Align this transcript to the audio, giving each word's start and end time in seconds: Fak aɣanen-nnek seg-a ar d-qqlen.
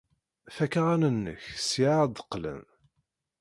Fak 0.55 0.73
aɣanen-nnek 0.81 1.41
seg-a 1.69 1.91
ar 2.01 2.07
d-qqlen. 2.07 2.61